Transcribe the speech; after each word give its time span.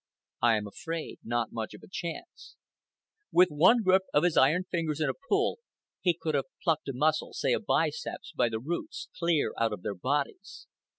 I 0.41 0.57
am 0.57 0.65
afraid 0.65 1.19
not 1.23 1.51
much 1.51 1.75
of 1.75 1.83
a 1.83 1.87
chance. 1.87 2.55
With 3.31 3.49
one 3.51 3.83
grip 3.83 4.01
of 4.15 4.23
his 4.23 4.35
iron 4.35 4.63
fingers 4.63 4.99
and 4.99 5.11
a 5.11 5.13
pull, 5.29 5.59
he 6.01 6.17
could 6.19 6.33
have 6.33 6.45
plucked 6.63 6.87
a 6.87 6.93
muscle, 6.95 7.33
say 7.33 7.53
a 7.53 7.59
biceps, 7.59 8.33
by 8.35 8.49
the 8.49 8.59
roots, 8.59 9.09
clear 9.19 9.53
out 9.59 9.73
of 9.73 9.83
their 9.83 9.93
bodies. 9.93 10.65